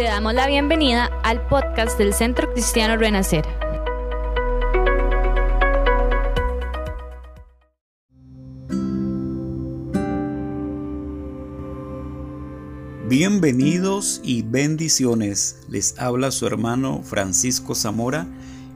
Te 0.00 0.06
damos 0.06 0.32
la 0.32 0.46
bienvenida 0.46 1.10
al 1.24 1.46
podcast 1.46 1.98
del 1.98 2.14
Centro 2.14 2.50
Cristiano 2.54 2.96
Renacer. 2.96 3.44
Bienvenidos 13.10 14.22
y 14.24 14.40
bendiciones. 14.40 15.66
Les 15.68 15.98
habla 15.98 16.30
su 16.30 16.46
hermano 16.46 17.02
Francisco 17.02 17.74
Zamora 17.74 18.26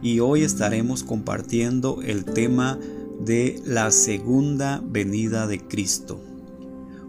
y 0.03 0.21
hoy 0.21 0.43
estaremos 0.43 1.05
compartiendo 1.05 2.03
el 2.03 2.27
tema 2.27 2.79
de 3.21 3.63
la 3.65 3.91
segunda 3.93 4.83
venida 4.85 5.47
de 5.47 5.59
Cristo. 5.59 6.21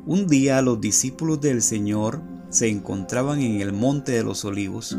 Un 0.05 0.27
día 0.27 0.61
los 0.61 0.79
discípulos 0.79 1.41
del 1.41 1.61
Señor 1.61 2.21
se 2.55 2.69
encontraban 2.69 3.41
en 3.41 3.59
el 3.59 3.73
monte 3.73 4.13
de 4.13 4.23
los 4.23 4.45
olivos. 4.45 4.97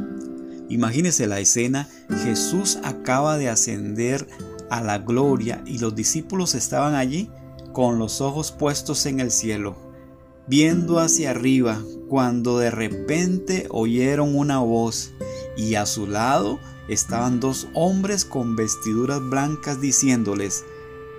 Imagínese 0.68 1.26
la 1.26 1.40
escena, 1.40 1.88
Jesús 2.22 2.78
acaba 2.84 3.38
de 3.38 3.48
ascender 3.48 4.26
a 4.68 4.82
la 4.82 4.98
gloria 4.98 5.62
y 5.64 5.78
los 5.78 5.94
discípulos 5.94 6.54
estaban 6.54 6.94
allí 6.94 7.30
con 7.72 7.98
los 7.98 8.20
ojos 8.20 8.52
puestos 8.52 9.06
en 9.06 9.20
el 9.20 9.30
cielo, 9.30 9.74
viendo 10.46 10.98
hacia 10.98 11.30
arriba, 11.30 11.82
cuando 12.08 12.58
de 12.58 12.70
repente 12.70 13.66
oyeron 13.70 14.36
una 14.36 14.58
voz 14.58 15.12
y 15.56 15.76
a 15.76 15.86
su 15.86 16.06
lado 16.06 16.60
estaban 16.88 17.40
dos 17.40 17.68
hombres 17.72 18.26
con 18.26 18.54
vestiduras 18.54 19.20
blancas 19.20 19.80
diciéndoles, 19.80 20.64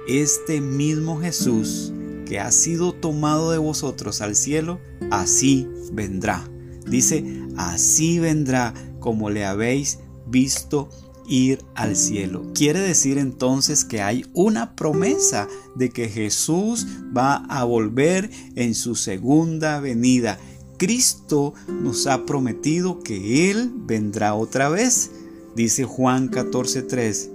este 0.08 0.62
mismo 0.62 1.20
Jesús 1.20 1.92
que 2.28 2.40
ha 2.40 2.52
sido 2.52 2.94
tomado 2.94 3.52
de 3.52 3.58
vosotros 3.58 4.22
al 4.22 4.36
cielo, 4.36 4.80
así 5.12 5.68
vendrá. 5.92 6.50
Dice, 6.86 7.24
así 7.58 8.20
vendrá 8.20 8.74
como 9.00 9.30
le 9.30 9.46
habéis 9.46 10.00
visto 10.28 10.90
ir 11.28 11.60
al 11.76 11.96
cielo. 11.96 12.52
Quiere 12.54 12.80
decir 12.80 13.18
entonces 13.18 13.84
que 13.84 14.02
hay 14.02 14.26
una 14.34 14.76
promesa 14.76 15.48
de 15.76 15.90
que 15.90 16.08
Jesús 16.08 16.88
va 17.16 17.36
a 17.50 17.64
volver 17.64 18.30
en 18.56 18.74
su 18.74 18.96
segunda 18.96 19.80
venida. 19.80 20.40
Cristo 20.78 21.54
nos 21.70 22.08
ha 22.08 22.26
prometido 22.26 23.02
que 23.02 23.52
Él 23.52 23.72
vendrá 23.76 24.36
otra 24.36 24.70
vez. 24.70 25.12
Dice 25.56 25.84
Juan 25.84 26.30
14:3, 26.30 27.32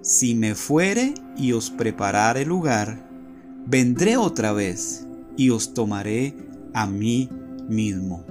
si 0.00 0.34
me 0.34 0.54
fuere 0.54 1.14
y 1.36 1.52
os 1.52 1.70
preparare 1.70 2.46
lugar, 2.46 3.10
vendré 3.66 4.16
otra 4.16 4.52
vez 4.52 5.04
y 5.36 5.50
os 5.50 5.74
tomaré 5.74 6.34
a 6.78 6.86
mí 6.86 7.28
mismo. 7.68 8.24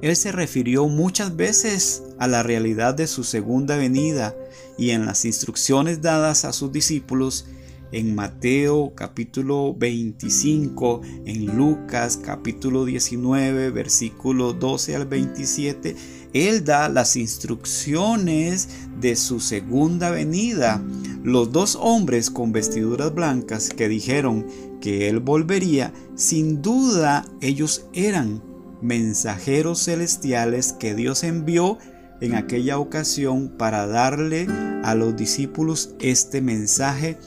Él 0.00 0.14
se 0.14 0.30
refirió 0.30 0.86
muchas 0.86 1.34
veces 1.34 2.04
a 2.20 2.28
la 2.28 2.44
realidad 2.44 2.94
de 2.94 3.08
su 3.08 3.24
segunda 3.24 3.76
venida 3.76 4.36
y 4.78 4.90
en 4.90 5.06
las 5.06 5.24
instrucciones 5.24 6.00
dadas 6.00 6.44
a 6.44 6.52
sus 6.52 6.70
discípulos 6.70 7.46
en 7.90 8.14
Mateo 8.14 8.92
capítulo 8.94 9.74
25, 9.76 11.00
en 11.26 11.56
Lucas 11.56 12.16
capítulo 12.16 12.84
19, 12.84 13.70
versículo 13.70 14.52
12 14.52 14.94
al 14.94 15.06
27, 15.06 15.96
Él 16.32 16.64
da 16.64 16.88
las 16.88 17.16
instrucciones 17.16 18.68
de 19.00 19.16
su 19.16 19.40
segunda 19.40 20.10
venida. 20.10 20.80
Los 21.24 21.50
dos 21.50 21.76
hombres 21.80 22.30
con 22.30 22.52
vestiduras 22.52 23.12
blancas 23.12 23.68
que 23.70 23.88
dijeron 23.88 24.46
que 24.80 25.08
Él 25.08 25.20
volvería, 25.20 25.92
sin 26.14 26.62
duda 26.62 27.24
ellos 27.40 27.86
eran 27.92 28.42
mensajeros 28.82 29.84
celestiales 29.84 30.72
que 30.72 30.94
Dios 30.94 31.22
envió 31.22 31.78
en 32.20 32.34
aquella 32.34 32.78
ocasión 32.78 33.54
para 33.56 33.86
darle 33.86 34.46
a 34.84 34.94
los 34.94 35.16
discípulos 35.16 35.94
este 36.00 36.40
mensaje 36.40 37.18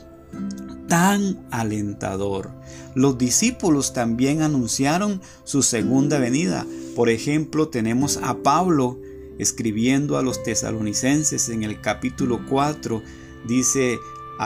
tan 0.88 1.46
alentador. 1.52 2.52
Los 2.96 3.18
discípulos 3.18 3.94
también 3.94 4.42
anunciaron 4.42 5.22
su 5.44 5.63
segunda 5.63 6.19
venida. 6.19 6.66
Por 6.96 7.09
ejemplo, 7.09 7.69
tenemos 7.69 8.19
a 8.22 8.36
Pablo 8.44 9.00
escribiendo 9.40 10.18
a 10.18 10.22
los 10.22 10.44
tesalonicenses 10.44 11.50
en 11.50 11.63
el 11.63 11.81
capítulo 11.81 12.46
4. 12.47 13.02
Dice 13.47 13.97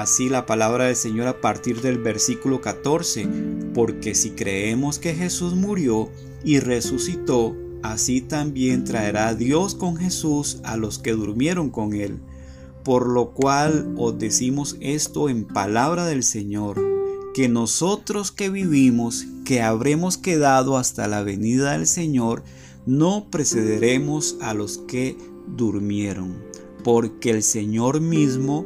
así 0.02 0.30
la 0.30 0.46
palabra 0.46 0.86
del 0.86 0.96
Señor 0.96 1.28
a 1.28 1.42
partir 1.42 1.82
del 1.82 1.98
versículo 1.98 2.62
14. 2.62 3.28
Porque 3.74 4.14
si 4.16 4.32
creemos 4.32 5.00
que 5.00 5.16
Jesús 5.16 5.56
murió 5.56 6.10
y 6.44 6.60
resucitó, 6.60 7.56
así 7.82 8.22
también 8.22 8.84
traerá 8.84 9.34
Dios 9.34 9.76
con 9.76 9.98
Jesús 9.98 10.60
a 10.64 10.78
los 10.78 11.00
que 11.00 11.12
durmieron 11.14 11.70
con 11.70 11.94
él. 11.94 12.20
Por 12.84 13.08
lo 13.08 13.32
cual 13.32 13.94
os 13.98 14.18
decimos 14.18 14.78
esto 14.80 15.30
en 15.30 15.46
palabra 15.46 16.06
del 16.06 16.24
Señor, 16.24 16.80
que 17.34 17.50
nosotros 17.50 18.32
que 18.32 18.50
vivimos, 18.50 19.26
que 19.46 19.62
habremos 19.62 20.18
quedado 20.18 20.78
hasta 20.78 21.08
la 21.08 21.24
venida 21.24 21.74
del 21.74 21.88
Señor, 21.88 22.44
no 22.86 23.28
precederemos 23.30 24.38
a 24.42 24.54
los 24.54 24.78
que 24.78 25.18
durmieron, 25.56 26.38
porque 26.84 27.32
el 27.32 27.44
Señor 27.44 28.00
mismo, 28.00 28.66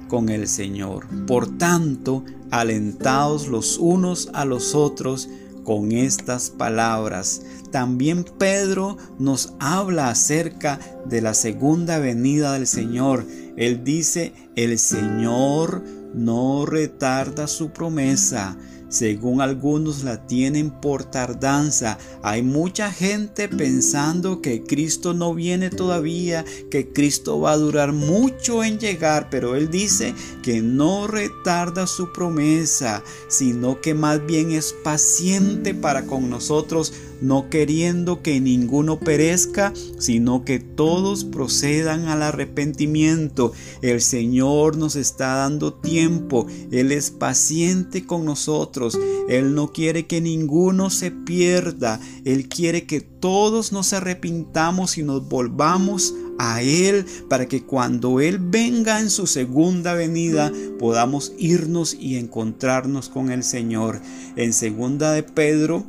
con 0.11 0.27
el 0.27 0.49
Señor. 0.49 1.07
Por 1.25 1.57
tanto, 1.57 2.25
alentados 2.51 3.47
los 3.47 3.77
unos 3.77 4.29
a 4.33 4.43
los 4.43 4.75
otros 4.75 5.29
con 5.63 5.93
estas 5.93 6.49
palabras. 6.49 7.43
También 7.71 8.25
Pedro 8.25 8.97
nos 9.19 9.53
habla 9.61 10.09
acerca 10.09 10.81
de 11.05 11.21
la 11.21 11.33
segunda 11.33 11.97
venida 11.99 12.51
del 12.51 12.67
Señor. 12.67 13.25
Él 13.55 13.85
dice, 13.85 14.33
el 14.57 14.77
Señor 14.79 15.81
no 16.13 16.65
retarda 16.65 17.47
su 17.47 17.69
promesa, 17.69 18.57
según 18.91 19.41
algunos 19.41 20.03
la 20.03 20.27
tienen 20.27 20.69
por 20.69 21.05
tardanza. 21.05 21.97
Hay 22.21 22.43
mucha 22.43 22.91
gente 22.91 23.47
pensando 23.47 24.41
que 24.41 24.63
Cristo 24.63 25.13
no 25.13 25.33
viene 25.33 25.69
todavía, 25.71 26.45
que 26.69 26.91
Cristo 26.91 27.39
va 27.39 27.53
a 27.53 27.57
durar 27.57 27.93
mucho 27.93 28.63
en 28.63 28.77
llegar, 28.77 29.29
pero 29.31 29.55
Él 29.55 29.71
dice 29.71 30.13
que 30.43 30.61
no 30.61 31.07
retarda 31.07 31.87
su 31.87 32.11
promesa, 32.11 33.01
sino 33.29 33.81
que 33.81 33.93
más 33.93 34.23
bien 34.25 34.51
es 34.51 34.75
paciente 34.83 35.73
para 35.73 36.05
con 36.05 36.29
nosotros, 36.29 36.93
no 37.21 37.49
queriendo 37.49 38.21
que 38.21 38.41
ninguno 38.41 38.99
perezca, 38.99 39.73
sino 39.99 40.43
que 40.43 40.59
todos 40.59 41.23
procedan 41.23 42.07
al 42.07 42.23
arrepentimiento. 42.23 43.53
El 43.81 44.01
Señor 44.01 44.77
nos 44.77 44.95
está 44.95 45.35
dando 45.35 45.73
tiempo, 45.73 46.47
Él 46.71 46.91
es 46.91 47.11
paciente 47.11 48.05
con 48.05 48.25
nosotros, 48.25 48.99
Él 49.29 49.55
no 49.55 49.71
quiere 49.71 50.07
que 50.07 50.19
ninguno 50.19 50.89
se 50.89 51.11
pierda, 51.11 51.99
Él 52.25 52.49
quiere 52.49 52.85
que 52.85 53.01
todos 53.01 53.71
nos 53.71 53.93
arrepintamos 53.93 54.97
y 54.97 55.03
nos 55.03 55.29
volvamos 55.29 56.15
a 56.39 56.63
Él 56.63 57.05
para 57.29 57.47
que 57.47 57.63
cuando 57.63 58.19
Él 58.19 58.39
venga 58.39 58.99
en 58.99 59.11
su 59.11 59.27
segunda 59.27 59.93
venida 59.93 60.51
podamos 60.79 61.33
irnos 61.37 61.93
y 61.93 62.17
encontrarnos 62.17 63.09
con 63.09 63.31
el 63.31 63.43
Señor. 63.43 64.01
En 64.35 64.53
segunda 64.53 65.11
de 65.11 65.21
Pedro 65.21 65.85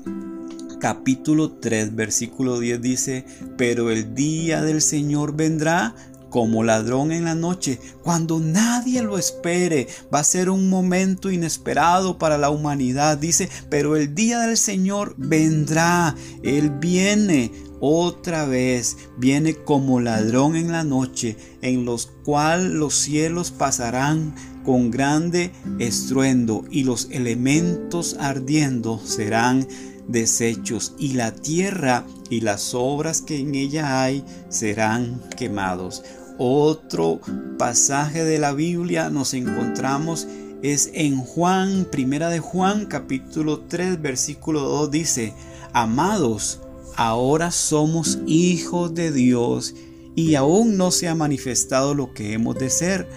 capítulo 0.83 1.53
3 1.53 1.95
versículo 1.95 2.59
10 2.59 2.83
dice, 2.83 3.25
pero 3.57 3.93
el 3.93 4.17
día 4.17 4.63
del 4.63 4.83
Señor 4.83 5.37
vendrá 5.37 5.95
como 6.29 6.65
ladrón 6.65 7.13
en 7.13 7.25
la 7.25 7.37
noche, 7.37 7.79
cuando 8.03 8.41
nadie 8.41 9.01
lo 9.03 9.17
espere. 9.17 9.87
Va 10.13 10.19
a 10.19 10.25
ser 10.25 10.51
un 10.51 10.69
momento 10.69 11.31
inesperado 11.31 12.19
para 12.19 12.37
la 12.37 12.51
humanidad. 12.51 13.17
Dice, 13.19 13.49
pero 13.71 13.97
el 13.97 14.15
día 14.15 14.41
del 14.41 14.57
Señor 14.57 15.15
vendrá. 15.19 16.17
Él 16.43 16.71
viene 16.71 17.53
otra 17.79 18.47
vez, 18.47 18.97
viene 19.19 19.55
como 19.55 20.01
ladrón 20.01 20.57
en 20.57 20.73
la 20.73 20.83
noche, 20.83 21.37
en 21.61 21.85
los 21.85 22.07
cuales 22.25 22.73
los 22.73 22.95
cielos 22.95 23.53
pasarán 23.53 24.35
con 24.65 24.91
grande 24.91 25.53
estruendo 25.79 26.65
y 26.71 26.85
los 26.85 27.09
elementos 27.11 28.17
ardiendo 28.19 29.01
serán 29.05 29.67
deshechos, 30.09 30.95
y 30.99 31.15
la 31.15 31.33
tierra 31.33 32.05
y 32.31 32.41
las 32.41 32.75
obras 32.75 33.21
que 33.21 33.39
en 33.39 33.55
ella 33.55 34.03
hay 34.03 34.25
serán 34.49 35.21
quemados. 35.37 36.03
Otro 36.39 37.21
pasaje 37.59 38.25
de 38.25 38.39
la 38.39 38.53
Biblia 38.53 39.11
nos 39.11 39.35
encontramos 39.35 40.27
es 40.63 40.91
en 40.95 41.19
Juan, 41.19 41.87
primera 41.91 42.29
de 42.29 42.39
Juan, 42.39 42.87
capítulo 42.87 43.61
3, 43.69 44.01
versículo 44.01 44.61
2 44.61 44.91
dice, 44.91 45.35
Amados, 45.73 46.61
ahora 46.97 47.51
somos 47.51 48.19
hijos 48.27 48.95
de 48.95 49.11
Dios 49.11 49.75
y 50.15 50.35
aún 50.35 50.77
no 50.77 50.91
se 50.91 51.09
ha 51.09 51.15
manifestado 51.15 51.95
lo 51.95 52.13
que 52.13 52.33
hemos 52.33 52.57
de 52.57 52.71
ser, 52.71 53.09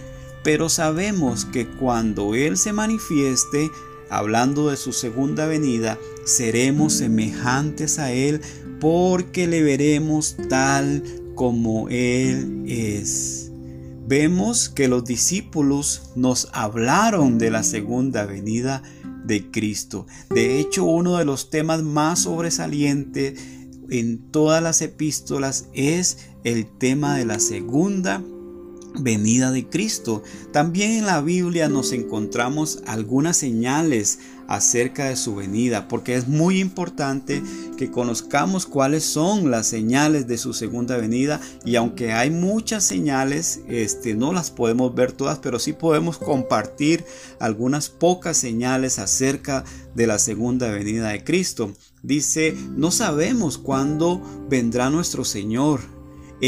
pero 0.44 0.70
sabemos 0.70 1.46
que 1.46 1.68
cuando 1.68 2.36
Él 2.36 2.58
se 2.58 2.74
manifieste, 2.74 3.70
hablando 4.10 4.70
de 4.70 4.78
su 4.78 4.94
segunda 4.94 5.46
venida, 5.46 6.00
seremos 6.26 6.94
semejantes 6.94 8.00
a 8.00 8.12
Él 8.12 8.42
porque 8.80 9.48
le 9.48 9.64
veremos 9.64 10.36
tal 10.50 11.04
como 11.36 11.88
Él 11.90 12.64
es 12.68 13.46
vemos 14.08 14.70
que 14.70 14.88
los 14.88 15.04
discípulos 15.04 16.12
nos 16.16 16.50
hablaron 16.54 17.38
de 17.38 17.50
la 17.50 17.64
segunda 17.64 18.26
venida 18.26 18.84
de 19.26 19.50
Cristo. 19.50 20.06
De 20.30 20.60
hecho, 20.60 20.86
uno 20.86 21.18
de 21.18 21.26
los 21.26 21.50
temas 21.50 21.82
más 21.82 22.20
sobresalientes 22.20 23.40
en 23.90 24.32
todas 24.32 24.62
las 24.62 24.82
epístolas 24.82 25.68
es 25.74 26.30
el 26.44 26.66
tema 26.78 27.18
de 27.18 27.26
la 27.26 27.40
segunda 27.40 28.24
venida 29.00 29.52
de 29.52 29.68
Cristo. 29.68 30.24
También 30.52 30.92
en 30.92 31.06
la 31.06 31.22
Biblia 31.22 31.70
nos 31.70 31.92
encontramos 31.92 32.80
algunas 32.86 33.38
señales 33.38 34.20
acerca 34.48 35.06
de 35.06 35.16
su 35.16 35.36
venida, 35.36 35.88
porque 35.88 36.16
es 36.16 36.28
muy 36.28 36.60
importante 36.60 37.42
que 37.78 37.92
conozcamos 37.92 38.66
cuáles 38.66 39.04
son 39.04 39.52
las 39.52 39.68
señales 39.68 40.28
de 40.28 40.38
su 40.38 40.54
segunda 40.54 40.98
venida 40.98 41.42
y 41.64 41.76
aunque 41.76 42.14
hay 42.14 42.30
muchas 42.30 42.84
señales, 42.84 43.62
este 43.68 44.14
no 44.14 44.34
las 44.34 44.52
podemos 44.52 44.94
ver 44.94 45.12
todas, 45.12 45.40
pero 45.40 45.60
sí 45.60 45.74
podemos 45.74 46.18
compartir 46.18 47.04
algunas 47.40 47.90
pocas 47.90 48.38
señales 48.38 49.00
acerca 49.00 49.64
de 49.96 50.08
la 50.08 50.20
segunda 50.20 50.70
venida 50.70 51.10
de 51.10 51.24
Cristo. 51.24 51.74
Dice, 52.04 52.56
no 52.76 52.92
sabemos 52.92 53.58
cuándo 53.58 54.22
vendrá 54.48 54.90
nuestro 54.90 55.26
Señor 55.26 55.95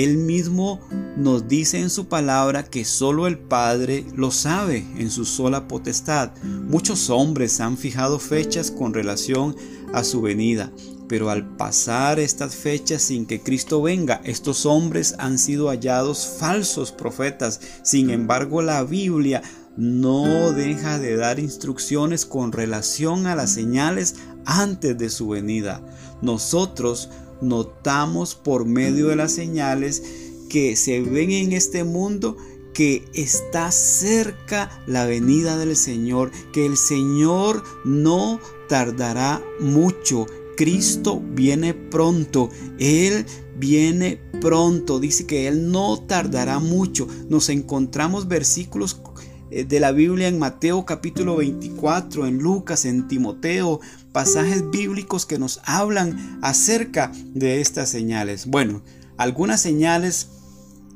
él 0.04 0.18
mismo 0.18 0.80
nos 1.16 1.48
dice 1.48 1.80
en 1.80 1.90
su 1.90 2.08
palabra 2.08 2.64
que 2.64 2.86
solo 2.86 3.26
el 3.26 3.38
Padre 3.38 4.06
lo 4.16 4.32
sabe 4.32 4.86
en 4.98 5.10
su 5.10 5.26
sola 5.26 5.68
potestad. 5.68 6.32
Muchos 6.44 7.10
hombres 7.10 7.60
han 7.60 7.78
fijado 7.78 8.20
fechas 8.20 8.70
con 8.70 8.94
relación 8.94 9.56
a 9.94 10.04
su 10.04 10.22
venida, 10.22 10.72
pero 11.08 11.30
al 11.30 11.48
pasar 11.58 12.20
estas 12.20 12.56
fechas 12.56 13.02
sin 13.02 13.26
que 13.26 13.42
Cristo 13.42 13.82
venga, 13.82 14.22
estos 14.24 14.66
hombres 14.66 15.16
han 15.18 15.40
sido 15.40 15.70
hallados 15.70 16.28
falsos 16.38 16.92
profetas. 16.92 17.60
Sin 17.84 18.10
embargo, 18.10 18.62
la 18.62 18.84
Biblia 18.84 19.42
no 19.78 20.52
deja 20.54 21.00
de 21.00 21.16
dar 21.16 21.40
instrucciones 21.40 22.26
con 22.26 22.52
relación 22.52 23.28
a 23.28 23.36
las 23.36 23.52
señales 23.52 24.16
antes 24.46 24.98
de 24.98 25.10
su 25.10 25.30
venida. 25.30 25.82
Nosotros 26.22 27.10
notamos 27.42 28.36
por 28.36 28.66
medio 28.66 29.07
de 29.07 29.16
las 29.16 29.31
señales 29.31 30.04
que 30.50 30.75
se 30.75 31.01
ven 31.01 31.31
en 31.31 31.54
este 31.54 31.84
mundo 31.84 32.38
que 32.74 33.06
está 33.13 33.72
cerca 33.72 34.69
la 34.86 35.06
venida 35.06 35.57
del 35.57 35.75
Señor, 35.75 36.31
que 36.54 36.66
el 36.66 36.78
Señor 36.78 37.63
no 37.84 38.39
tardará 38.69 39.42
mucho. 39.60 40.28
Cristo 40.56 41.19
viene 41.34 41.74
pronto, 41.74 42.50
Él 42.78 43.25
viene 43.57 44.19
pronto, 44.42 45.00
dice 45.00 45.25
que 45.25 45.48
Él 45.48 45.72
no 45.72 46.04
tardará 46.04 46.60
mucho. 46.60 47.07
Nos 47.30 47.50
encontramos 47.50 48.28
versículos 48.28 49.01
eh, 49.50 49.63
de 49.63 49.80
la 49.80 49.92
Biblia 49.92 50.28
en 50.28 50.38
Mateo 50.38 50.86
capítulo 50.86 51.38
24, 51.38 52.28
en 52.28 52.38
Lucas, 52.38 52.86
en 52.86 53.07
Timoteo, 53.07 53.80
pasajes 54.18 54.72
bíblicos 54.72 55.28
que 55.28 55.38
nos 55.38 55.62
hablan 55.64 56.40
acerca 56.42 57.12
de 57.36 57.62
estas 57.62 57.90
señales. 57.90 58.48
Bueno, 58.48 58.81
algunas 59.16 59.62
señales 59.62 60.30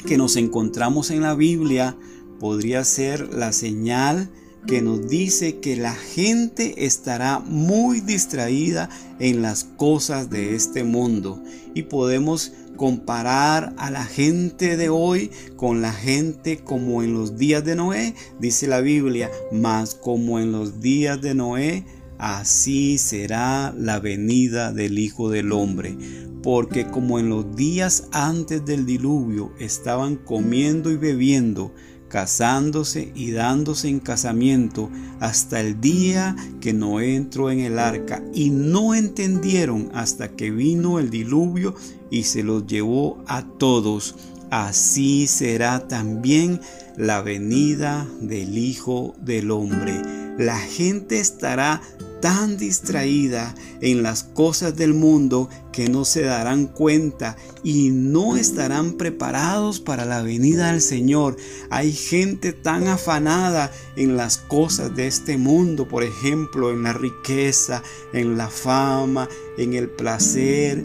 que 0.07 0.17
nos 0.17 0.37
encontramos 0.37 1.11
en 1.11 1.21
la 1.21 1.35
Biblia 1.35 1.95
podría 2.39 2.83
ser 2.83 3.31
la 3.31 3.53
señal 3.53 4.31
que 4.65 4.81
nos 4.81 5.07
dice 5.07 5.59
que 5.59 5.75
la 5.75 5.93
gente 5.93 6.87
estará 6.87 7.37
muy 7.37 7.99
distraída 7.99 8.89
en 9.19 9.43
las 9.43 9.65
cosas 9.65 10.31
de 10.31 10.55
este 10.55 10.83
mundo 10.83 11.43
y 11.75 11.83
podemos 11.83 12.53
comparar 12.75 13.75
a 13.77 13.91
la 13.91 14.03
gente 14.03 14.77
de 14.77 14.89
hoy 14.89 15.29
con 15.57 15.83
la 15.83 15.93
gente 15.93 16.57
como 16.57 17.03
en 17.03 17.13
los 17.13 17.37
días 17.37 17.63
de 17.63 17.75
Noé, 17.75 18.15
dice 18.39 18.65
la 18.65 18.81
Biblia, 18.81 19.29
más 19.51 19.93
como 19.93 20.39
en 20.39 20.51
los 20.51 20.81
días 20.81 21.21
de 21.21 21.35
Noé, 21.35 21.85
así 22.21 22.99
será 22.99 23.73
la 23.75 23.99
venida 23.99 24.71
del 24.71 24.99
Hijo 24.99 25.31
del 25.31 25.51
Hombre. 25.51 25.97
Porque 26.43 26.87
como 26.87 27.19
en 27.19 27.29
los 27.29 27.55
días 27.55 28.07
antes 28.11 28.63
del 28.63 28.85
diluvio 28.85 29.51
estaban 29.59 30.17
comiendo 30.17 30.91
y 30.91 30.97
bebiendo, 30.97 31.73
casándose 32.09 33.11
y 33.15 33.31
dándose 33.31 33.87
en 33.89 33.99
casamiento 33.99 34.89
hasta 35.19 35.61
el 35.61 35.81
día 35.81 36.35
que 36.59 36.73
no 36.73 36.99
entró 36.99 37.49
en 37.49 37.59
el 37.59 37.79
arca 37.79 38.23
y 38.33 38.51
no 38.51 38.93
entendieron 38.93 39.89
hasta 39.93 40.35
que 40.35 40.51
vino 40.51 40.99
el 40.99 41.09
diluvio 41.09 41.73
y 42.11 42.23
se 42.23 42.43
los 42.43 42.67
llevó 42.67 43.23
a 43.27 43.47
todos. 43.57 44.15
Así 44.51 45.25
será 45.25 45.87
también 45.87 46.59
la 46.97 47.21
venida 47.21 48.07
del 48.19 48.57
Hijo 48.57 49.15
del 49.21 49.49
Hombre. 49.49 49.93
La 50.37 50.57
gente 50.57 51.19
estará 51.19 51.81
tan 52.21 52.57
distraída 52.57 53.53
en 53.81 54.03
las 54.03 54.23
cosas 54.23 54.75
del 54.75 54.93
mundo 54.93 55.49
que 55.73 55.89
no 55.89 56.05
se 56.05 56.21
darán 56.21 56.67
cuenta 56.67 57.35
y 57.63 57.89
no 57.89 58.37
estarán 58.37 58.93
preparados 58.93 59.79
para 59.79 60.05
la 60.05 60.21
venida 60.21 60.71
del 60.71 60.81
Señor. 60.81 61.35
Hay 61.69 61.91
gente 61.91 62.53
tan 62.53 62.87
afanada 62.87 63.71
en 63.95 64.15
las 64.15 64.37
cosas 64.37 64.95
de 64.95 65.07
este 65.07 65.37
mundo, 65.37 65.87
por 65.87 66.03
ejemplo, 66.03 66.71
en 66.71 66.83
la 66.83 66.93
riqueza, 66.93 67.83
en 68.13 68.37
la 68.37 68.49
fama, 68.49 69.27
en 69.57 69.73
el 69.73 69.89
placer, 69.89 70.83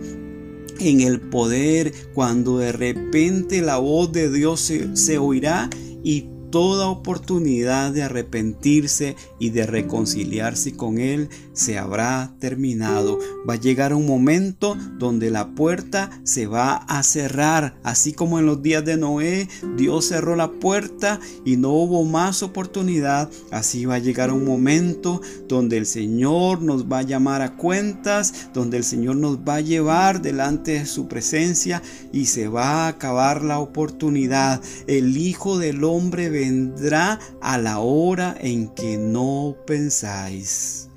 en 0.79 1.01
el 1.01 1.21
poder, 1.21 1.93
cuando 2.15 2.59
de 2.59 2.73
repente 2.73 3.63
la 3.63 3.77
voz 3.77 4.13
de 4.13 4.31
Dios 4.31 4.61
se, 4.61 4.97
se 4.97 5.19
oirá 5.19 5.71
y 6.03 6.36
toda 6.57 6.89
oportunidad 6.89 7.93
de 7.93 8.03
arrepentirse 8.03 9.15
y 9.39 9.51
de 9.51 9.67
reconciliarse 9.67 10.75
con 10.75 10.97
Él 10.97 11.29
se 11.53 11.77
habrá 11.77 12.33
terminado. 12.39 13.19
Va 13.47 13.55
a 13.55 13.61
llegar 13.61 13.93
un 13.93 14.07
momento 14.07 14.75
donde 14.99 15.31
la 15.31 15.49
puerta 15.49 16.09
se 16.25 16.47
va 16.47 16.77
a 16.77 17.03
cerrar, 17.03 17.77
así 17.83 18.15
como 18.15 18.39
en 18.39 18.47
los 18.47 18.63
días 18.63 18.87
de 18.87 18.97
Noé, 18.97 19.51
Dios 19.77 20.07
cerró 20.07 20.35
la 20.35 20.51
puerta 20.51 21.21
y 21.45 21.59
no 21.59 21.73
hubo 21.73 22.05
más 22.05 22.43
oportunidad. 22.43 23.29
Así 23.51 23.85
va 23.85 23.97
a 23.97 23.99
llegar 23.99 24.33
un 24.33 24.47
momento 24.47 25.21
donde 25.49 25.77
el 25.77 25.85
Señor 25.85 26.63
nos 26.63 26.87
va 26.87 27.01
a 27.01 27.03
llamar 27.03 27.43
a 27.43 27.57
cuentas, 27.57 28.49
donde 28.55 28.79
el 28.79 28.85
Señor 28.85 29.17
nos 29.17 29.41
va 29.41 29.57
a 29.57 29.61
llevar 29.61 30.23
delante 30.23 30.79
de 30.79 30.87
su 30.87 31.07
presencia 31.07 31.83
y 32.15 32.27
se 32.27 32.49
va 32.49 32.87
a 32.87 32.89
acabar 32.89 33.43
la 33.43 33.59
oportunidad. 33.59 34.63
El 34.87 35.19
Hijo 35.19 35.59
del 35.59 35.85
Hombre 35.85 36.31
vendrá 36.47 37.19
a 37.41 37.59
la 37.59 37.81
hora 37.81 38.37
en 38.41 38.69
que 38.69 38.97
no 38.97 39.57
pensáis. 39.67 40.89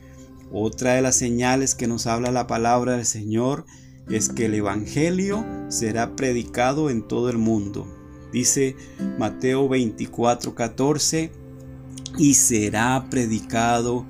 Otra 0.51 0.93
de 0.93 1.01
las 1.01 1.15
señales 1.15 1.73
que 1.73 1.87
nos 1.87 2.05
habla 2.05 2.31
la 2.31 2.45
palabra 2.45 2.93
del 2.93 3.05
Señor 3.05 3.65
es 4.09 4.29
que 4.29 4.45
el 4.45 4.53
Evangelio 4.53 5.43
será 5.69 6.15
predicado 6.15 6.89
en 6.91 7.07
todo 7.07 7.29
el 7.29 7.39
mundo. 7.39 7.87
Dice 8.31 8.75
Mateo 9.17 9.67
24, 9.67 10.53
14, 10.53 11.31
y 12.17 12.33
será 12.35 13.07
predicado 13.09 14.05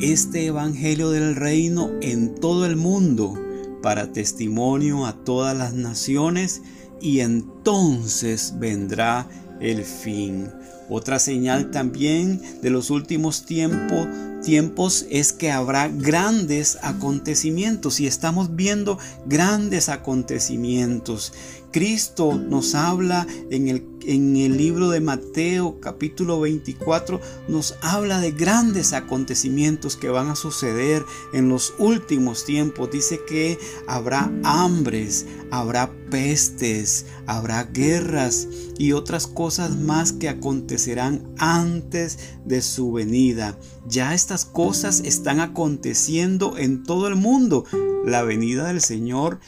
este 0.00 0.46
Evangelio 0.46 1.10
del 1.10 1.36
reino 1.36 1.90
en 2.00 2.34
todo 2.34 2.64
el 2.64 2.76
mundo 2.76 3.34
para 3.82 4.12
testimonio 4.12 5.04
a 5.04 5.12
todas 5.24 5.56
las 5.56 5.74
naciones 5.74 6.62
y 7.00 7.20
entonces 7.20 8.54
vendrá 8.58 9.28
el 9.60 9.84
fin. 9.84 10.50
Otra 10.90 11.18
señal 11.18 11.70
también 11.70 12.40
de 12.62 12.70
los 12.70 12.90
últimos 12.90 13.44
tiempos 13.44 15.06
es 15.10 15.32
que 15.32 15.50
habrá 15.50 15.88
grandes 15.88 16.78
acontecimientos 16.82 18.00
y 18.00 18.06
estamos 18.06 18.56
viendo 18.56 18.98
grandes 19.26 19.88
acontecimientos. 19.88 21.32
Cristo 21.70 22.34
nos 22.34 22.74
habla 22.74 23.26
en 23.50 23.68
el, 23.68 23.82
en 24.08 24.36
el 24.38 24.56
libro 24.56 24.88
de 24.88 25.02
Mateo 25.02 25.80
capítulo 25.80 26.40
24, 26.40 27.20
nos 27.46 27.76
habla 27.82 28.20
de 28.20 28.32
grandes 28.32 28.94
acontecimientos 28.94 29.96
que 29.96 30.08
van 30.08 30.28
a 30.28 30.36
suceder 30.36 31.04
en 31.34 31.50
los 31.50 31.74
últimos 31.78 32.46
tiempos. 32.46 32.90
Dice 32.90 33.20
que 33.28 33.58
habrá 33.86 34.32
hambres, 34.44 35.26
habrá 35.50 35.92
pestes, 36.10 37.04
habrá 37.26 37.64
guerras 37.64 38.48
y 38.78 38.92
otras 38.92 39.26
cosas 39.26 39.76
más 39.76 40.12
que 40.12 40.30
acontecerán 40.30 41.28
antes 41.36 42.18
de 42.46 42.62
su 42.62 42.92
venida. 42.92 43.58
Ya 43.86 44.14
estas 44.14 44.46
cosas 44.46 45.00
están 45.00 45.38
aconteciendo 45.40 46.56
en 46.56 46.82
todo 46.82 47.08
el 47.08 47.16
mundo. 47.16 47.66
La 48.06 48.22
venida 48.22 48.68
del 48.68 48.80
Señor 48.80 49.40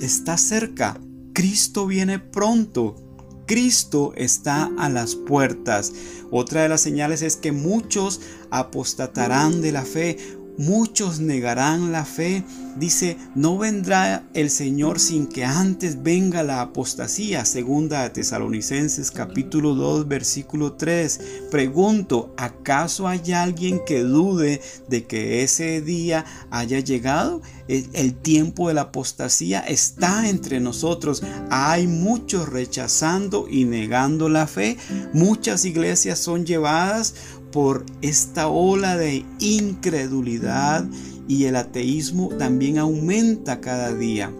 está 0.00 0.38
cerca. 0.38 0.98
Cristo 1.34 1.86
viene 1.86 2.18
pronto. 2.18 3.05
Cristo 3.46 4.12
está 4.16 4.70
a 4.78 4.88
las 4.88 5.14
puertas. 5.14 5.92
Otra 6.30 6.62
de 6.62 6.68
las 6.68 6.80
señales 6.80 7.22
es 7.22 7.36
que 7.36 7.52
muchos 7.52 8.20
apostatarán 8.50 9.60
de 9.62 9.72
la 9.72 9.84
fe, 9.84 10.18
muchos 10.58 11.20
negarán 11.20 11.92
la 11.92 12.04
fe. 12.04 12.44
Dice, 12.76 13.16
no 13.34 13.56
vendrá 13.56 14.24
el 14.34 14.50
Señor 14.50 15.00
sin 15.00 15.26
que 15.26 15.44
antes 15.44 16.02
venga 16.02 16.42
la 16.42 16.60
apostasía. 16.60 17.44
Segunda 17.44 18.02
de 18.02 18.10
Tesalonicenses 18.10 19.10
capítulo 19.10 19.74
2 19.74 20.06
versículo 20.08 20.74
3. 20.74 21.20
Pregunto, 21.50 22.34
¿acaso 22.36 23.08
hay 23.08 23.32
alguien 23.32 23.80
que 23.86 24.00
dude 24.00 24.60
de 24.88 25.06
que 25.06 25.42
ese 25.42 25.80
día 25.80 26.26
haya 26.50 26.80
llegado? 26.80 27.40
El 27.68 28.14
tiempo 28.14 28.68
de 28.68 28.74
la 28.74 28.82
apostasía 28.82 29.60
está 29.60 30.28
entre 30.28 30.60
nosotros. 30.60 31.22
Hay 31.50 31.86
muchos 31.86 32.48
rechazando 32.48 33.46
y 33.50 33.64
negando 33.64 34.28
la 34.28 34.46
fe. 34.46 34.76
Muchas 35.12 35.64
iglesias 35.64 36.18
son 36.18 36.44
llevadas 36.44 37.14
por 37.56 37.86
esta 38.02 38.48
ola 38.48 38.98
de 38.98 39.24
incredulidad 39.38 40.86
y 41.26 41.44
el 41.44 41.56
ateísmo 41.56 42.28
también 42.36 42.76
aumenta 42.76 43.62
cada 43.62 43.94
día. 43.94 44.30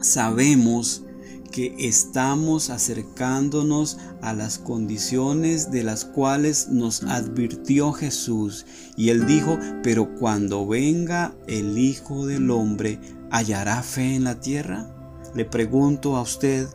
Sabemos 0.00 1.02
que 1.50 1.74
estamos 1.80 2.70
acercándonos 2.70 3.98
a 4.22 4.34
las 4.34 4.58
condiciones 4.58 5.72
de 5.72 5.82
las 5.82 6.04
cuales 6.04 6.68
nos 6.68 7.02
advirtió 7.02 7.90
Jesús. 7.92 8.66
Y 8.96 9.08
él 9.08 9.26
dijo, 9.26 9.58
pero 9.82 10.14
cuando 10.14 10.64
venga 10.64 11.34
el 11.48 11.76
Hijo 11.76 12.24
del 12.24 12.52
Hombre, 12.52 13.00
¿hallará 13.32 13.82
fe 13.82 14.14
en 14.14 14.22
la 14.22 14.38
tierra? 14.38 14.94
Le 15.34 15.44
pregunto 15.44 16.16
a 16.16 16.22
usted 16.22 16.68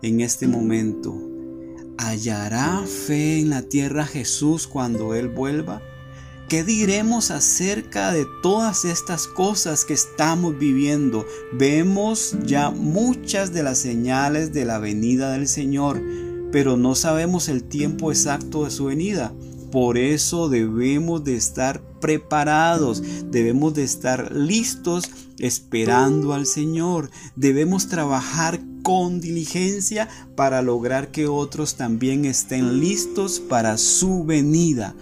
en 0.00 0.20
este 0.20 0.46
momento, 0.46 1.27
¿Hallará 1.98 2.84
fe 2.86 3.40
en 3.40 3.50
la 3.50 3.62
tierra 3.62 4.06
Jesús 4.06 4.68
cuando 4.68 5.14
Él 5.14 5.28
vuelva? 5.28 5.82
¿Qué 6.48 6.62
diremos 6.62 7.32
acerca 7.32 8.12
de 8.12 8.24
todas 8.40 8.84
estas 8.84 9.26
cosas 9.26 9.84
que 9.84 9.94
estamos 9.94 10.56
viviendo? 10.56 11.26
Vemos 11.52 12.36
ya 12.44 12.70
muchas 12.70 13.52
de 13.52 13.64
las 13.64 13.78
señales 13.78 14.52
de 14.52 14.64
la 14.64 14.78
venida 14.78 15.32
del 15.32 15.48
Señor, 15.48 16.00
pero 16.52 16.76
no 16.76 16.94
sabemos 16.94 17.48
el 17.48 17.64
tiempo 17.64 18.12
exacto 18.12 18.64
de 18.64 18.70
su 18.70 18.84
venida. 18.84 19.32
Por 19.72 19.98
eso 19.98 20.48
debemos 20.48 21.24
de 21.24 21.34
estar 21.36 21.82
preparados, 22.00 23.02
debemos 23.24 23.74
de 23.74 23.82
estar 23.82 24.32
listos 24.32 25.10
esperando 25.38 26.32
al 26.32 26.46
Señor. 26.46 27.10
Debemos 27.34 27.88
trabajar 27.88 28.60
con 28.88 29.20
diligencia 29.20 30.08
para 30.34 30.62
lograr 30.62 31.08
que 31.08 31.26
otros 31.26 31.74
también 31.74 32.24
estén 32.24 32.80
listos 32.80 33.38
para 33.38 33.76
su 33.76 34.24
venida. 34.24 34.94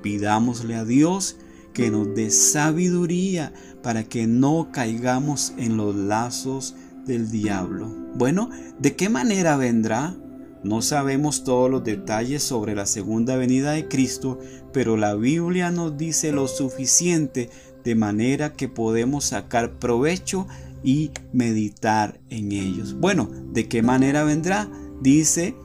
Pidámosle 0.00 0.76
a 0.76 0.86
Dios 0.86 1.36
que 1.74 1.90
nos 1.90 2.14
dé 2.14 2.30
sabiduría 2.30 3.52
para 3.82 4.04
que 4.04 4.26
no 4.26 4.70
caigamos 4.72 5.52
en 5.58 5.76
los 5.76 5.94
lazos 5.94 6.74
del 7.04 7.30
diablo. 7.30 7.94
Bueno, 8.14 8.48
¿de 8.78 8.96
qué 8.96 9.10
manera 9.10 9.58
vendrá? 9.58 10.16
No 10.62 10.80
sabemos 10.80 11.44
todos 11.44 11.70
los 11.70 11.84
detalles 11.84 12.42
sobre 12.42 12.74
la 12.74 12.86
segunda 12.86 13.36
venida 13.36 13.72
de 13.72 13.88
Cristo, 13.88 14.38
pero 14.72 14.96
la 14.96 15.16
Biblia 15.16 15.70
nos 15.70 15.98
dice 15.98 16.32
lo 16.32 16.48
suficiente 16.48 17.50
de 17.84 17.94
manera 17.94 18.54
que 18.54 18.68
podemos 18.68 19.26
sacar 19.26 19.78
provecho 19.78 20.46
y 20.84 21.10
meditar 21.32 22.20
en 22.30 22.52
ellos. 22.52 22.94
Bueno, 22.94 23.28
¿de 23.52 23.66
qué 23.66 23.82
manera 23.82 24.22
vendrá? 24.22 24.70
Dice, 25.00 25.56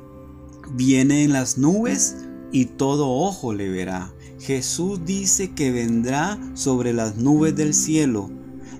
viene 0.71 1.23
en 1.23 1.33
las 1.33 1.57
nubes 1.57 2.15
y 2.51 2.65
todo 2.65 3.09
ojo 3.09 3.53
le 3.53 3.69
verá. 3.69 4.13
Jesús 4.39 5.01
dice 5.05 5.51
que 5.51 5.71
vendrá 5.71 6.39
sobre 6.55 6.93
las 6.93 7.17
nubes 7.17 7.55
del 7.55 7.73
cielo. 7.73 8.31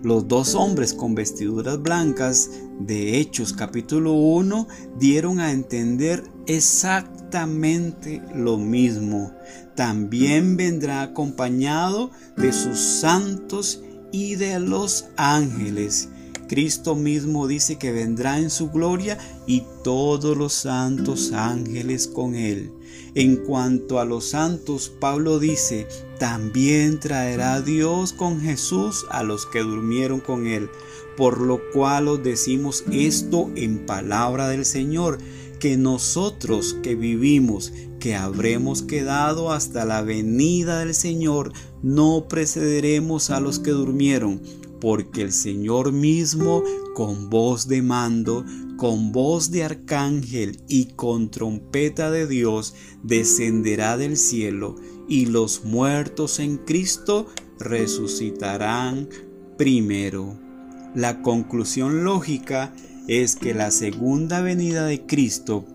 Los 0.02 0.30
dos 0.30 0.56
hombres 0.56 0.94
con 0.94 1.14
vestiduras 1.14 1.82
blancas 1.82 2.50
de 2.80 3.20
Hechos 3.20 3.52
capítulo 3.52 4.14
1 4.14 4.68
dieron 4.98 5.42
a 5.42 5.52
entender 5.52 6.24
exactamente 6.48 8.22
lo 8.34 8.58
mismo. 8.58 9.34
También 9.76 10.56
vendrá 10.56 11.02
acompañado 11.02 12.12
de 12.38 12.54
sus 12.54 12.80
santos 12.80 13.84
y 14.14 14.36
de 14.36 14.62
los 14.62 15.08
ángeles. 15.18 16.08
Cristo 16.50 16.96
mismo 16.96 17.48
dice 17.48 17.78
que 17.78 17.92
vendrá 17.92 18.40
en 18.40 18.50
su 18.50 18.72
gloria 18.72 19.20
y 19.46 19.64
todos 19.84 20.36
los 20.36 20.52
santos 20.52 21.32
ángeles 21.32 22.08
con 22.08 22.34
él. 22.34 22.72
En 23.14 23.38
cuanto 23.38 24.00
a 24.00 24.06
los 24.06 24.30
santos, 24.30 24.92
Pablo 25.00 25.38
dice, 25.38 25.88
también 26.18 27.00
traerá 27.00 27.62
Dios 27.62 28.14
con 28.14 28.42
Jesús 28.42 29.06
a 29.12 29.22
los 29.22 29.46
que 29.46 29.60
durmieron 29.60 30.22
con 30.22 30.48
él, 30.48 30.72
por 31.16 31.40
lo 31.40 31.62
cual 31.72 32.08
os 32.08 32.24
decimos 32.24 32.84
esto 32.92 33.52
en 33.56 33.86
palabra 33.86 34.48
del 34.48 34.66
Señor, 34.66 35.20
que 35.60 35.78
nosotros 35.78 36.78
que 36.82 36.96
vivimos, 36.96 37.74
que 38.00 38.16
habremos 38.16 38.82
quedado 38.82 39.52
hasta 39.52 39.86
la 39.86 40.02
venida 40.02 40.80
del 40.80 40.96
Señor, 40.96 41.54
no 41.84 42.26
precederemos 42.28 43.30
a 43.30 43.40
los 43.40 43.60
que 43.60 43.72
durmieron, 43.72 44.42
porque 44.80 45.22
el 45.22 45.32
Señor 45.32 45.92
mismo, 45.92 46.64
con 46.96 47.30
voz 47.30 47.68
de 47.68 47.82
mando, 47.82 48.46
con 48.78 49.12
voz 49.12 49.52
de 49.52 49.64
arcángel 49.64 50.62
y 50.68 50.86
con 50.94 51.30
trompeta 51.30 52.12
de 52.12 52.28
Dios, 52.28 52.76
descenderá 53.04 53.98
del 53.98 54.18
cielo, 54.18 54.76
y 55.08 55.26
los 55.26 55.66
muertos 55.66 56.40
en 56.40 56.58
Cristo 56.58 57.28
resucitarán 57.60 59.10
primero. 59.58 60.40
La 60.96 61.22
conclusión 61.22 62.04
lógica 62.04 62.74
es 63.08 63.36
que 63.36 63.54
la 63.54 63.72
segunda 63.72 64.42
venida 64.42 64.86
de 64.86 65.06
Cristo 65.06 65.66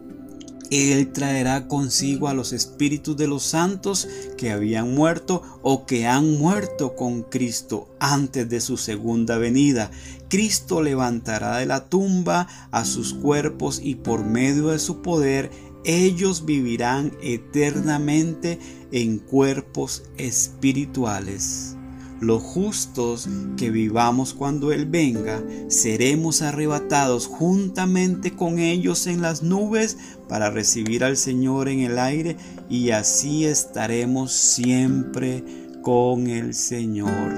él 0.71 1.13
traerá 1.13 1.69
consigo 1.69 2.29
a 2.29 2.35
los 2.35 2.53
espíritus 2.53 3.17
de 3.17 3.27
los 3.27 3.43
santos 3.43 4.09
que 4.37 4.51
habían 4.51 4.95
muerto 4.95 5.43
o 5.63 5.87
que 5.87 6.07
han 6.07 6.39
muerto 6.39 6.97
con 6.97 7.23
Cristo 7.23 7.89
antes 8.01 8.49
de 8.49 8.61
su 8.61 8.77
segunda 8.77 9.39
venida. 9.39 9.91
Cristo 10.29 10.83
levantará 10.83 11.59
de 11.59 11.67
la 11.67 11.89
tumba 11.89 12.49
a 12.71 12.85
sus 12.85 13.15
cuerpos 13.15 13.81
y 13.83 13.97
por 13.97 14.25
medio 14.25 14.69
de 14.69 14.79
su 14.79 15.03
poder 15.03 15.51
ellos 15.85 16.47
vivirán 16.47 17.13
eternamente 17.23 18.59
en 18.91 19.19
cuerpos 19.19 20.05
espirituales 20.17 21.77
los 22.21 22.43
justos 22.43 23.29
que 23.57 23.71
vivamos 23.71 24.35
cuando 24.35 24.73
Él 24.73 24.87
venga, 24.87 25.43
seremos 25.69 26.43
arrebatados 26.43 27.27
juntamente 27.27 28.35
con 28.35 28.59
ellos 28.59 29.07
en 29.07 29.21
las 29.21 29.43
nubes 29.43 29.97
para 30.29 30.51
recibir 30.51 31.05
al 31.05 31.17
Señor 31.17 31.69
en 31.69 31.81
el 31.81 31.99
aire 31.99 32.37
y 32.71 32.91
así 32.91 33.45
estaremos 33.45 34.33
siempre 34.33 35.45
con 35.83 36.29
el 36.29 36.55
Señor. 36.55 37.33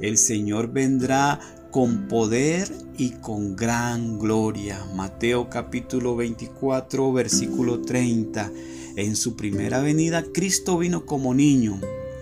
El 0.00 0.16
Señor 0.18 0.72
vendrá 0.72 1.40
con 1.70 2.08
poder 2.08 2.70
y 2.96 3.10
con 3.10 3.56
gran 3.56 4.18
gloria. 4.18 4.84
Mateo 4.94 5.48
capítulo 5.48 6.16
24 6.16 7.12
versículo 7.12 7.80
30. 7.80 8.50
En 8.96 9.16
su 9.16 9.36
primera 9.36 9.80
venida 9.80 10.24
Cristo 10.32 10.78
vino 10.78 11.06
como 11.06 11.32
niño 11.32 11.80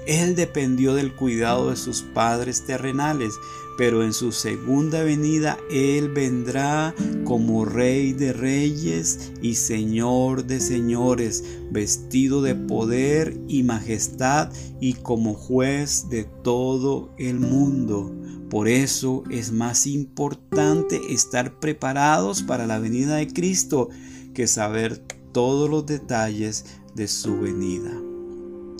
él 0.08 0.34
dependió 0.34 0.94
del 0.94 1.14
cuidado 1.14 1.68
de 1.68 1.76
sus 1.76 2.00
padres 2.00 2.64
terrenales, 2.64 3.34
pero 3.76 4.02
en 4.02 4.14
su 4.14 4.32
segunda 4.32 5.02
venida 5.02 5.58
Él 5.70 6.08
vendrá 6.08 6.94
como 7.24 7.66
Rey 7.66 8.14
de 8.14 8.32
reyes 8.32 9.32
y 9.42 9.56
Señor 9.56 10.46
de 10.46 10.60
señores, 10.60 11.44
vestido 11.70 12.40
de 12.40 12.54
poder 12.54 13.38
y 13.48 13.64
majestad 13.64 14.50
y 14.80 14.94
como 14.94 15.34
juez 15.34 16.08
de 16.08 16.24
todo 16.24 17.14
el 17.18 17.38
mundo. 17.38 18.10
Por 18.48 18.66
eso 18.66 19.24
es 19.30 19.52
más 19.52 19.86
importante 19.86 21.12
estar 21.12 21.60
preparados 21.60 22.42
para 22.42 22.66
la 22.66 22.78
venida 22.78 23.16
de 23.16 23.28
Cristo 23.28 23.90
que 24.32 24.46
saber 24.46 25.04
todos 25.32 25.68
los 25.68 25.84
detalles 25.84 26.64
de 26.94 27.08
su 27.08 27.38
venida. 27.38 28.07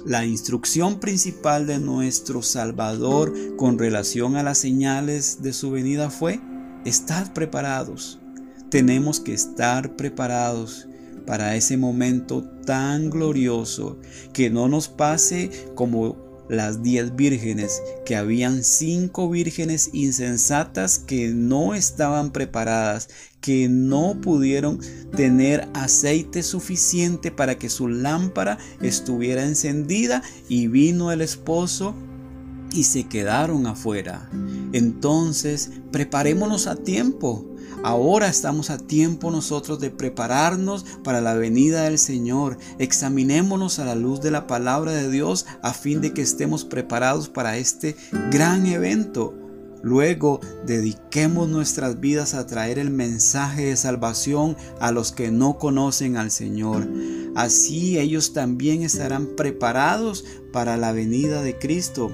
La 0.08 0.24
instrucción 0.24 1.00
principal 1.00 1.66
de 1.66 1.78
nuestro 1.78 2.40
Salvador 2.40 3.34
con 3.58 3.78
relación 3.78 4.36
a 4.36 4.42
las 4.42 4.56
señales 4.56 5.42
de 5.42 5.52
su 5.52 5.70
venida 5.70 6.08
fue, 6.08 6.40
estad 6.86 7.34
preparados. 7.34 8.18
Tenemos 8.70 9.20
que 9.20 9.34
estar 9.34 9.96
preparados 9.96 10.88
para 11.26 11.56
ese 11.56 11.76
momento 11.76 12.42
tan 12.64 13.10
glorioso, 13.10 13.98
que 14.32 14.48
no 14.48 14.66
nos 14.66 14.88
pase 14.88 15.50
como 15.74 16.27
las 16.48 16.82
diez 16.82 17.14
vírgenes, 17.14 17.82
que 18.04 18.16
habían 18.16 18.64
cinco 18.64 19.28
vírgenes 19.28 19.90
insensatas 19.92 20.98
que 20.98 21.28
no 21.28 21.74
estaban 21.74 22.30
preparadas, 22.30 23.08
que 23.40 23.68
no 23.68 24.20
pudieron 24.20 24.80
tener 25.14 25.68
aceite 25.74 26.42
suficiente 26.42 27.30
para 27.30 27.58
que 27.58 27.68
su 27.68 27.88
lámpara 27.88 28.58
estuviera 28.80 29.44
encendida 29.44 30.22
y 30.48 30.68
vino 30.68 31.12
el 31.12 31.20
esposo 31.20 31.94
y 32.72 32.84
se 32.84 33.04
quedaron 33.04 33.66
afuera. 33.66 34.28
Entonces, 34.72 35.70
preparémonos 35.90 36.66
a 36.66 36.76
tiempo. 36.76 37.44
Ahora 37.84 38.28
estamos 38.28 38.70
a 38.70 38.78
tiempo 38.78 39.30
nosotros 39.30 39.78
de 39.78 39.90
prepararnos 39.90 40.84
para 41.04 41.20
la 41.20 41.34
venida 41.34 41.82
del 41.84 41.98
Señor. 41.98 42.58
Examinémonos 42.78 43.78
a 43.78 43.84
la 43.84 43.94
luz 43.94 44.20
de 44.20 44.30
la 44.30 44.46
palabra 44.46 44.92
de 44.92 45.10
Dios 45.10 45.46
a 45.62 45.72
fin 45.72 46.00
de 46.00 46.12
que 46.12 46.22
estemos 46.22 46.64
preparados 46.64 47.28
para 47.28 47.56
este 47.56 47.96
gran 48.30 48.66
evento. 48.66 49.34
Luego 49.82 50.40
dediquemos 50.66 51.48
nuestras 51.48 52.00
vidas 52.00 52.34
a 52.34 52.46
traer 52.46 52.80
el 52.80 52.90
mensaje 52.90 53.66
de 53.66 53.76
salvación 53.76 54.56
a 54.80 54.90
los 54.90 55.12
que 55.12 55.30
no 55.30 55.58
conocen 55.58 56.16
al 56.16 56.32
Señor. 56.32 56.88
Así 57.36 57.96
ellos 57.98 58.32
también 58.32 58.82
estarán 58.82 59.36
preparados 59.36 60.24
para 60.52 60.76
la 60.76 60.90
venida 60.90 61.42
de 61.42 61.58
Cristo. 61.58 62.10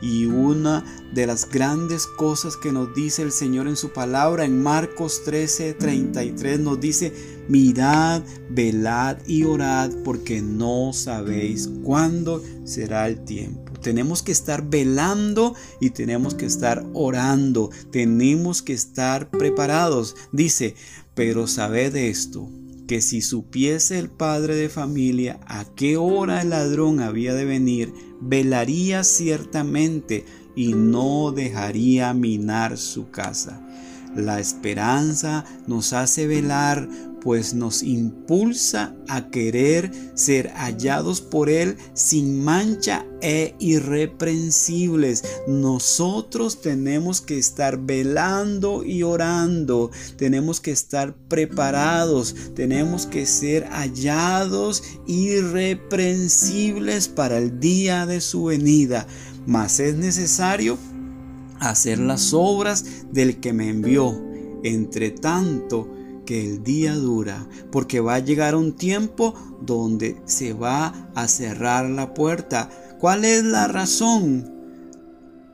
Y 0.00 0.26
una 0.26 0.84
de 1.14 1.26
las 1.26 1.48
grandes 1.48 2.06
cosas 2.06 2.56
que 2.56 2.72
nos 2.72 2.94
dice 2.94 3.22
el 3.22 3.32
Señor 3.32 3.66
en 3.68 3.76
su 3.76 3.92
palabra 3.92 4.44
en 4.44 4.62
Marcos 4.62 5.22
13, 5.24 5.74
33 5.74 6.60
nos 6.60 6.80
dice, 6.80 7.12
mirad, 7.48 8.22
velad 8.50 9.18
y 9.26 9.44
orad 9.44 9.90
porque 10.04 10.42
no 10.42 10.92
sabéis 10.92 11.70
cuándo 11.82 12.42
será 12.64 13.08
el 13.08 13.24
tiempo. 13.24 13.72
Tenemos 13.80 14.22
que 14.22 14.32
estar 14.32 14.68
velando 14.68 15.54
y 15.80 15.90
tenemos 15.90 16.34
que 16.34 16.46
estar 16.46 16.84
orando. 16.92 17.70
Tenemos 17.90 18.62
que 18.62 18.72
estar 18.72 19.30
preparados. 19.30 20.16
Dice, 20.32 20.74
pero 21.14 21.46
sabed 21.46 21.94
esto 21.94 22.50
que 22.86 23.00
si 23.00 23.20
supiese 23.20 23.98
el 23.98 24.08
padre 24.08 24.54
de 24.54 24.68
familia 24.68 25.40
a 25.46 25.64
qué 25.74 25.96
hora 25.96 26.42
el 26.42 26.50
ladrón 26.50 27.00
había 27.00 27.34
de 27.34 27.44
venir, 27.44 27.92
velaría 28.20 29.04
ciertamente 29.04 30.24
y 30.54 30.74
no 30.74 31.32
dejaría 31.32 32.14
minar 32.14 32.78
su 32.78 33.10
casa. 33.10 33.60
La 34.14 34.40
esperanza 34.40 35.44
nos 35.66 35.92
hace 35.92 36.26
velar 36.26 36.88
pues 37.26 37.52
nos 37.54 37.82
impulsa 37.82 38.94
a 39.08 39.30
querer 39.30 39.90
ser 40.14 40.52
hallados 40.54 41.20
por 41.20 41.50
Él 41.50 41.76
sin 41.92 42.44
mancha 42.44 43.04
e 43.20 43.56
irreprensibles. 43.58 45.24
Nosotros 45.48 46.60
tenemos 46.60 47.20
que 47.20 47.36
estar 47.36 47.78
velando 47.78 48.84
y 48.84 49.02
orando, 49.02 49.90
tenemos 50.16 50.60
que 50.60 50.70
estar 50.70 51.16
preparados, 51.26 52.36
tenemos 52.54 53.06
que 53.06 53.26
ser 53.26 53.64
hallados 53.70 54.84
irreprensibles 55.08 57.08
para 57.08 57.38
el 57.38 57.58
día 57.58 58.06
de 58.06 58.20
su 58.20 58.44
venida. 58.44 59.08
Mas 59.48 59.80
es 59.80 59.96
necesario 59.96 60.78
hacer 61.58 61.98
las 61.98 62.32
obras 62.32 62.84
del 63.10 63.40
que 63.40 63.52
me 63.52 63.68
envió. 63.68 64.14
Entre 64.62 65.10
tanto, 65.10 65.95
que 66.26 66.44
el 66.44 66.62
día 66.62 66.94
dura, 66.94 67.48
porque 67.72 68.00
va 68.00 68.16
a 68.16 68.18
llegar 68.18 68.54
un 68.54 68.74
tiempo 68.74 69.34
donde 69.62 70.20
se 70.26 70.52
va 70.52 71.08
a 71.14 71.28
cerrar 71.28 71.88
la 71.88 72.12
puerta. 72.12 72.68
¿Cuál 73.00 73.24
es 73.24 73.42
la 73.44 73.68
razón? 73.68 74.52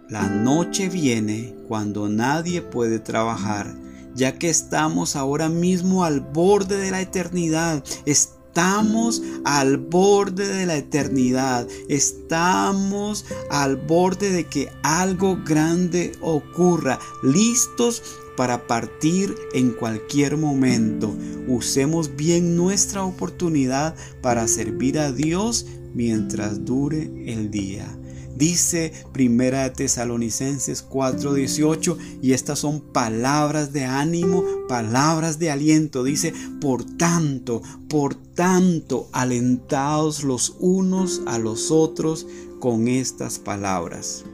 La 0.09 0.29
noche 0.29 0.89
viene 0.89 1.55
cuando 1.69 2.09
nadie 2.09 2.61
puede 2.61 2.99
trabajar, 2.99 3.75
ya 4.15 4.39
que 4.39 4.51
estamos 4.51 5.15
ahora 5.17 5.49
mismo 5.49 6.05
al 6.05 6.21
borde 6.21 6.77
de 6.77 6.91
la 6.91 7.01
eternidad. 7.01 7.83
Estamos 8.05 9.23
al 9.45 9.79
borde 9.79 10.47
de 10.47 10.67
la 10.67 10.77
eternidad. 10.77 11.67
Estamos 11.89 13.25
al 13.51 13.77
borde 13.77 14.31
de 14.31 14.45
que 14.45 14.69
algo 14.83 15.39
grande 15.45 16.13
ocurra. 16.21 16.99
Listos 17.23 18.03
para 18.37 18.67
partir 18.67 19.35
en 19.53 19.71
cualquier 19.71 20.37
momento. 20.37 21.15
Usemos 21.47 22.17
bien 22.17 22.57
nuestra 22.57 23.05
oportunidad 23.05 23.95
para 24.21 24.49
servir 24.49 24.99
a 24.99 25.13
Dios 25.13 25.67
mientras 25.95 26.65
dure 26.65 27.11
el 27.27 27.51
día. 27.51 27.99
Dice 28.37 28.93
Primera 29.13 29.65
de 29.65 29.71
Tesalonicenses 29.71 30.83
4:18 30.83 31.97
y 32.23 32.33
estas 32.33 32.59
son 32.59 32.81
palabras 32.81 33.73
de 33.73 33.85
ánimo, 33.85 34.45
palabras 34.69 35.39
de 35.39 35.51
aliento. 35.51 36.03
Dice, 36.03 36.33
por 36.61 36.83
tanto, 36.85 37.63
por 37.89 38.15
tanto, 38.15 39.09
alentados 39.13 40.25
los 40.25 40.57
unos 40.59 41.23
a 41.27 41.39
los 41.39 41.71
otros 41.71 42.27
con 42.59 42.89
estas 42.89 43.39
palabras. 43.39 44.25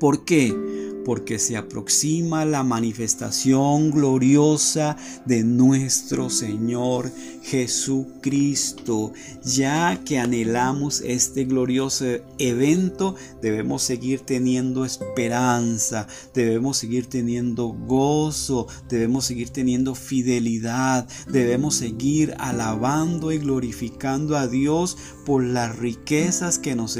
¿Por 0.00 0.24
qué? 0.24 0.56
Porque 1.04 1.38
se 1.38 1.56
aproxima 1.56 2.44
la 2.44 2.62
manifestación 2.62 3.90
gloriosa 3.90 4.96
de 5.24 5.44
nuestro 5.44 6.30
Señor 6.30 7.10
Jesucristo. 7.42 9.12
Ya 9.44 10.00
que 10.04 10.18
anhelamos 10.18 11.00
este 11.00 11.44
glorioso 11.44 12.04
evento, 12.38 13.14
debemos 13.42 13.82
seguir 13.82 14.20
teniendo 14.20 14.84
esperanza, 14.84 16.06
debemos 16.34 16.76
seguir 16.76 17.06
teniendo 17.06 17.68
gozo, 17.68 18.66
debemos 18.88 19.24
seguir 19.24 19.50
teniendo 19.50 19.94
fidelidad, 19.94 21.08
debemos 21.28 21.76
seguir 21.76 22.34
alabando 22.38 23.32
y 23.32 23.38
glorificando 23.38 24.36
a 24.36 24.46
Dios 24.46 24.96
por 25.24 25.42
las 25.42 25.76
riquezas 25.76 26.58
que 26.58 26.74
nos 26.74 26.96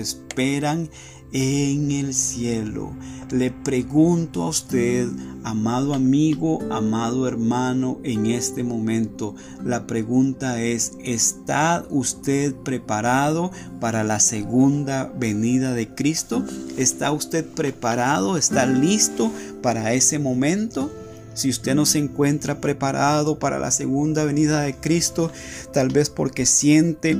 en 1.32 1.90
el 1.90 2.14
cielo. 2.14 2.92
Le 3.30 3.50
pregunto 3.50 4.42
a 4.42 4.48
usted, 4.48 5.06
amado 5.44 5.94
amigo, 5.94 6.58
amado 6.70 7.28
hermano, 7.28 8.00
en 8.02 8.26
este 8.26 8.64
momento, 8.64 9.36
la 9.64 9.86
pregunta 9.86 10.60
es, 10.60 10.94
¿está 11.04 11.84
usted 11.90 12.54
preparado 12.54 13.52
para 13.78 14.02
la 14.02 14.18
segunda 14.18 15.12
venida 15.16 15.72
de 15.72 15.94
Cristo? 15.94 16.44
¿Está 16.76 17.12
usted 17.12 17.46
preparado? 17.46 18.36
¿Está 18.36 18.66
listo 18.66 19.30
para 19.62 19.92
ese 19.92 20.18
momento? 20.18 20.90
Si 21.34 21.48
usted 21.48 21.76
no 21.76 21.86
se 21.86 21.98
encuentra 21.98 22.60
preparado 22.60 23.38
para 23.38 23.60
la 23.60 23.70
segunda 23.70 24.24
venida 24.24 24.62
de 24.62 24.74
Cristo, 24.74 25.30
tal 25.72 25.88
vez 25.88 26.10
porque 26.10 26.44
siente 26.44 27.16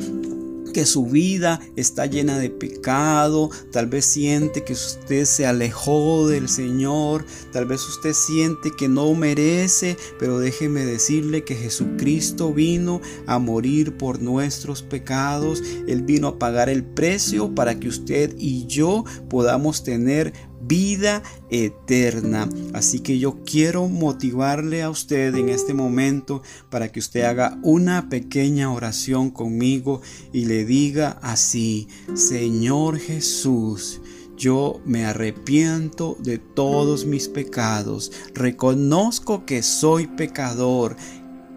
que 0.73 0.87
su 0.87 1.07
vida 1.07 1.61
está 1.77 2.07
llena 2.07 2.39
de 2.39 2.51
pecado, 2.51 3.51
tal 3.73 3.87
vez 3.87 4.05
siente 4.05 4.65
que 4.65 4.73
usted 4.73 5.25
se 5.25 5.47
alejó 5.47 6.29
del 6.29 6.49
Señor, 6.49 7.25
tal 7.53 7.67
vez 7.67 7.87
usted 7.87 8.13
siente 8.13 8.71
que 8.77 8.89
no 8.89 9.15
merece, 9.15 9.97
pero 10.19 10.39
déjeme 10.39 10.85
decirle 10.85 11.45
que 11.45 11.55
Jesucristo 11.55 12.53
vino 12.53 13.01
a 13.27 13.39
morir 13.39 13.97
por 13.97 14.21
nuestros 14.21 14.83
pecados, 14.83 15.63
Él 15.87 16.03
vino 16.03 16.29
a 16.29 16.39
pagar 16.39 16.69
el 16.69 16.85
precio 16.85 17.55
para 17.55 17.79
que 17.79 17.89
usted 17.89 18.35
y 18.39 18.67
yo 18.67 19.05
podamos 19.29 19.85
tener 19.85 20.33
vida 20.71 21.25
eterna. 21.51 22.49
Así 22.73 23.01
que 23.01 23.19
yo 23.19 23.39
quiero 23.45 23.89
motivarle 23.89 24.83
a 24.83 24.89
usted 24.89 25.35
en 25.35 25.49
este 25.49 25.75
momento 25.75 26.43
para 26.71 26.93
que 26.93 27.01
usted 27.01 27.23
haga 27.23 27.59
una 27.63 28.09
pequeña 28.09 28.73
oración 28.73 29.31
conmigo 29.31 30.01
y 30.33 30.45
le 30.45 30.65
diga 30.65 31.19
así, 31.23 31.89
Señor 32.15 33.01
Jesús, 33.01 34.01
yo 34.37 34.81
me 34.87 35.05
arrepiento 35.05 36.17
de 36.21 36.39
todos 36.39 37.05
mis 37.05 37.29
pecados, 37.29 38.13
reconozco 38.33 39.45
que 39.45 39.63
soy 39.65 40.07
pecador 40.07 40.97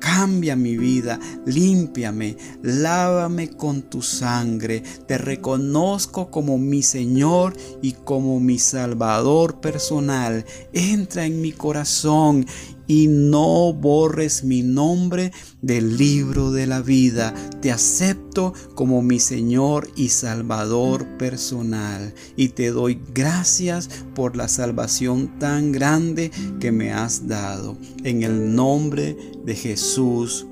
Cambia 0.03 0.57
mi 0.57 0.75
vida, 0.75 1.17
límpiame, 1.45 2.35
lávame 2.61 3.51
con 3.51 3.83
tu 3.83 4.01
sangre. 4.01 4.83
Te 5.07 5.17
reconozco 5.17 6.29
como 6.29 6.57
mi 6.57 6.83
Señor 6.83 7.55
y 7.81 7.93
como 7.93 8.41
mi 8.41 8.59
Salvador 8.59 9.61
personal. 9.61 10.43
Entra 10.73 11.25
en 11.25 11.39
mi 11.39 11.53
corazón 11.53 12.45
y 12.87 13.07
no 13.07 13.73
borres 13.73 14.43
mi 14.43 14.61
nombre 14.61 15.31
del 15.61 15.97
libro 15.97 16.51
de 16.51 16.67
la 16.67 16.81
vida. 16.81 17.33
Te 17.61 17.71
acepto 17.71 18.53
como 18.75 19.01
mi 19.01 19.19
Señor 19.19 19.89
y 19.95 20.09
Salvador 20.09 21.17
personal 21.17 22.13
y 22.35 22.49
te 22.49 22.69
doy 22.69 22.99
gracias 23.13 23.89
por 24.15 24.35
la 24.35 24.47
salvación 24.47 25.39
tan 25.39 25.71
grande 25.71 26.31
que 26.59 26.71
me 26.71 26.91
has 26.91 27.27
dado. 27.27 27.77
En 28.03 28.23
el 28.23 28.55
nombre 28.55 29.17
de 29.45 29.55
Jesús. 29.55 30.45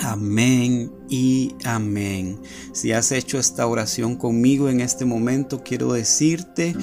Amén 0.00 0.92
y 1.08 1.54
amén. 1.64 2.38
Si 2.72 2.92
has 2.92 3.10
hecho 3.10 3.38
esta 3.38 3.66
oración 3.66 4.14
conmigo 4.14 4.68
en 4.68 4.80
este 4.80 5.04
momento, 5.04 5.64
quiero 5.64 5.92
decirte 5.92 6.76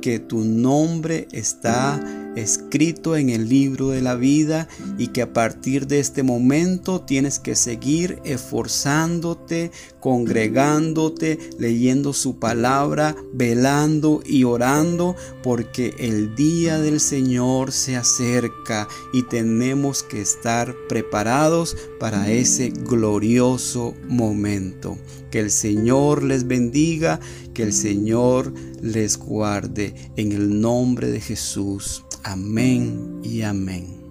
que 0.00 0.18
tu 0.18 0.38
nombre 0.38 1.28
está 1.32 2.00
escrito 2.36 3.16
en 3.16 3.28
el 3.30 3.48
libro 3.48 3.88
de 3.90 4.00
la 4.00 4.14
vida 4.14 4.68
y 4.98 5.08
que 5.08 5.22
a 5.22 5.32
partir 5.32 5.86
de 5.86 6.00
este 6.00 6.22
momento 6.22 7.02
tienes 7.02 7.38
que 7.38 7.56
seguir 7.56 8.20
esforzándote, 8.24 9.70
congregándote, 10.00 11.38
leyendo 11.58 12.12
su 12.12 12.38
palabra, 12.38 13.14
velando 13.32 14.22
y 14.24 14.44
orando 14.44 15.14
porque 15.42 15.94
el 15.98 16.34
día 16.34 16.78
del 16.78 17.00
Señor 17.00 17.72
se 17.72 17.96
acerca 17.96 18.88
y 19.12 19.22
tenemos 19.24 20.02
que 20.02 20.20
estar 20.20 20.74
preparados 20.88 21.76
para 22.00 22.30
ese 22.30 22.70
glorioso 22.70 23.94
momento. 24.08 24.98
Que 25.30 25.40
el 25.40 25.50
Señor 25.50 26.22
les 26.22 26.46
bendiga, 26.46 27.20
que 27.54 27.62
el 27.62 27.72
Señor 27.72 28.52
les 28.82 29.16
guarde 29.16 29.94
en 30.16 30.32
el 30.32 30.60
nombre 30.60 31.10
de 31.10 31.20
Jesús. 31.20 32.04
Amén 32.24 33.20
y 33.24 33.42
amén. 33.42 34.01